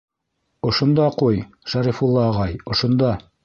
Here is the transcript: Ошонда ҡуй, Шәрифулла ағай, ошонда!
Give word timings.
Ошонда 0.69 1.05
ҡуй, 1.21 1.39
Шәрифулла 1.75 2.27
ағай, 2.33 2.61
ошонда! 2.77 3.17